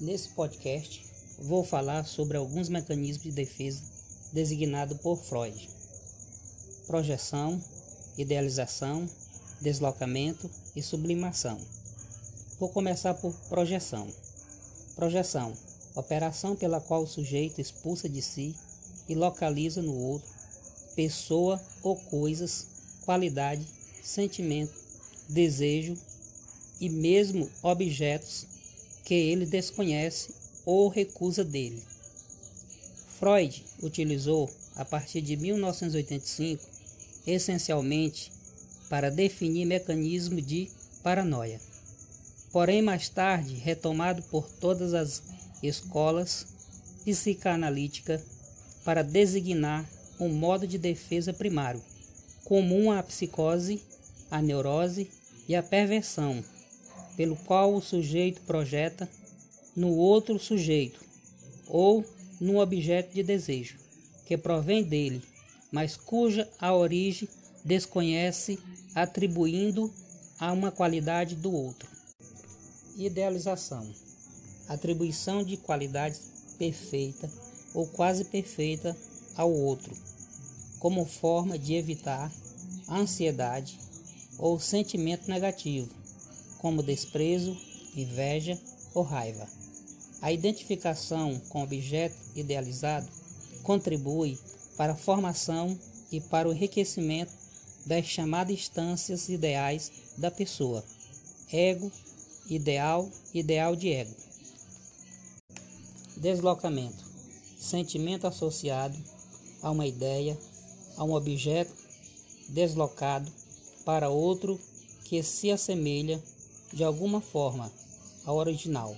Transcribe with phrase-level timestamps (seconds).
[0.00, 1.06] Nesse podcast,
[1.38, 3.80] vou falar sobre alguns mecanismos de defesa
[4.32, 5.70] designados por Freud:
[6.88, 7.62] projeção,
[8.18, 9.08] idealização,
[9.60, 11.56] deslocamento e sublimação.
[12.58, 14.08] Vou começar por projeção.
[14.96, 15.56] Projeção:
[15.94, 18.52] operação pela qual o sujeito expulsa de si
[19.08, 20.28] e localiza no outro
[20.96, 22.66] pessoa ou coisas,
[23.04, 23.64] qualidade,
[24.02, 24.74] sentimento,
[25.28, 25.96] desejo
[26.80, 28.53] e mesmo objetos
[29.04, 30.34] que ele desconhece
[30.64, 31.82] ou recusa dele.
[33.18, 36.64] Freud utilizou, a partir de 1985,
[37.26, 38.32] essencialmente
[38.88, 40.68] para definir mecanismo de
[41.02, 41.60] paranoia.
[42.52, 45.22] Porém, mais tarde, retomado por todas as
[45.62, 46.46] escolas
[47.04, 48.22] psicanalíticas
[48.84, 49.88] para designar
[50.20, 51.82] um modo de defesa primário,
[52.44, 53.82] comum à psicose,
[54.30, 55.10] à neurose
[55.48, 56.44] e à perversão,
[57.16, 59.08] pelo qual o sujeito projeta
[59.74, 61.00] no outro sujeito
[61.66, 62.04] ou
[62.40, 63.78] num objeto de desejo
[64.26, 65.22] que provém dele,
[65.70, 67.28] mas cuja a origem
[67.64, 68.58] desconhece,
[68.94, 69.92] atribuindo
[70.38, 71.88] a uma qualidade do outro.
[72.96, 73.92] Idealização
[74.68, 76.18] atribuição de qualidade
[76.58, 77.30] perfeita
[77.72, 78.96] ou quase perfeita
[79.36, 79.94] ao outro,
[80.78, 82.30] como forma de evitar
[82.86, 83.78] a ansiedade
[84.38, 85.90] ou sentimento negativo,
[86.64, 87.54] como desprezo,
[87.94, 88.58] inveja
[88.94, 89.46] ou raiva.
[90.22, 93.06] A identificação com o objeto idealizado
[93.62, 94.38] contribui
[94.74, 95.78] para a formação
[96.10, 97.34] e para o enriquecimento
[97.84, 100.82] das chamadas instâncias ideais da pessoa.
[101.52, 101.92] Ego,
[102.48, 104.14] ideal, ideal de ego.
[106.16, 107.04] Deslocamento
[107.58, 108.96] sentimento associado
[109.62, 110.38] a uma ideia,
[110.96, 111.74] a um objeto
[112.48, 113.30] deslocado
[113.84, 114.58] para outro
[115.04, 116.22] que se assemelha
[116.74, 117.70] de alguma forma
[118.26, 118.96] ao original,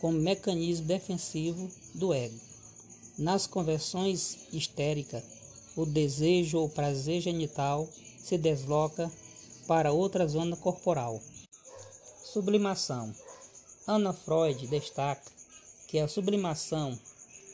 [0.00, 2.38] como mecanismo defensivo do ego.
[3.18, 5.24] Nas conversões histéricas,
[5.74, 9.10] o desejo ou prazer genital se desloca
[9.66, 11.18] para outra zona corporal.
[12.22, 13.14] Sublimação.
[13.86, 15.30] Ana Freud destaca
[15.88, 16.96] que a sublimação,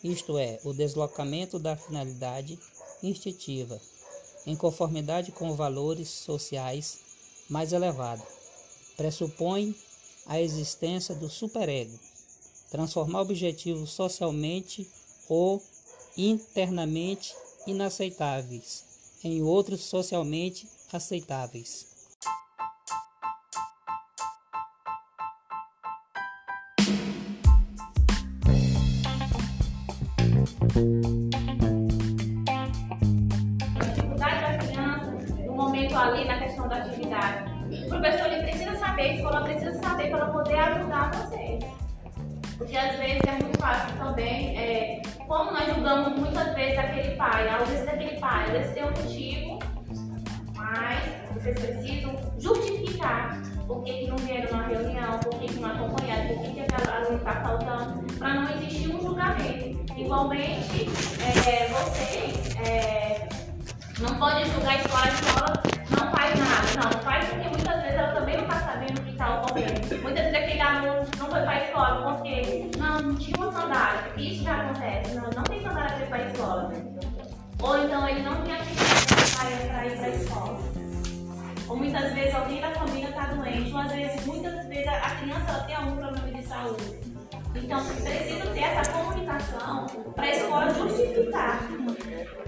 [0.03, 2.59] isto é, o deslocamento da finalidade
[3.01, 3.81] instintiva,
[4.45, 6.99] em conformidade com valores sociais
[7.49, 8.36] mais elevados,
[8.97, 9.75] pressupõe
[10.27, 11.99] a existência do superego,
[12.71, 14.87] transformar objetivos socialmente
[15.29, 15.63] ou
[16.17, 17.35] internamente
[17.67, 18.85] inaceitáveis
[19.23, 21.97] em outros socialmente aceitáveis.
[35.97, 37.56] ali na questão da atividade.
[37.67, 41.65] O professor ele precisa saber, a escola precisa saber para poder ajudar vocês.
[42.57, 47.49] Porque às vezes é muito fácil também, é, como nós julgamos muitas vezes aquele pai,
[47.49, 49.59] às vezes aquele pai, às vezes tem um motivo,
[50.55, 55.71] mas vocês precisam justificar por que, que não vieram na reunião, por que, que não
[55.71, 59.85] acompanharam, por que, que aquela aluno está faltando, para não existir um julgamento.
[59.97, 60.89] Igualmente,
[61.21, 63.29] é, vocês é,
[64.01, 65.66] não podem julgar a escola, a escola
[71.37, 74.13] foi para a escola porque não, não tinha uma sandália.
[74.17, 75.15] Isso já acontece.
[75.15, 76.73] Não, não tem sandália para ir para a escola.
[77.61, 80.59] Ou então ele não tinha atividade para ir para a escola.
[81.69, 83.73] Ou muitas vezes alguém da família está doente.
[83.73, 87.07] Ou às vezes, muitas vezes a criança tem algum problema de saúde.
[87.55, 91.63] Então, precisa ter essa comunicação para a escola justificar,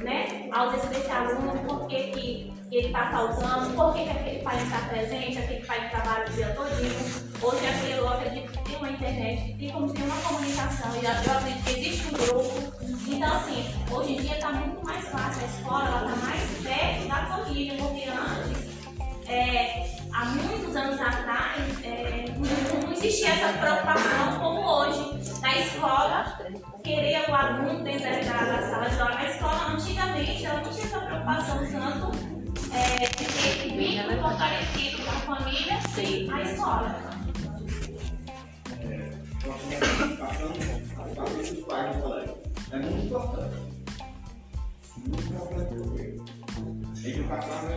[0.03, 0.49] né?
[0.53, 4.79] Ao esse aluno, por que, que ele está faltando, por que, que aquele pai está
[4.89, 7.29] presente, aquele pai que trabalha o dia todinho.
[7.41, 8.48] Hoje, aquele, eu acredito que
[8.79, 12.73] tem uma internet, tem como ter uma comunicação, e eu acredito que existe um grupo.
[13.09, 17.27] Então, assim, hoje em dia está muito mais fácil, a escola está mais perto da
[17.27, 22.25] família, porque antes, é, há muitos anos atrás, é,
[22.83, 25.19] não existia essa preocupação como hoje.
[25.41, 26.39] Na escola,
[26.83, 29.19] querer o aluno dentro da, sala de aula.
[29.19, 32.19] A escola, antigamente, ela não tinha essa preocupação tanto
[32.73, 37.18] é, de ter vínculo fortalecido com a família e a escola.
[42.71, 43.57] É muito importante.
[45.07, 45.75] Muito importante.
[47.05, 47.77] Educação é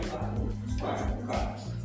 [0.66, 1.81] os pais,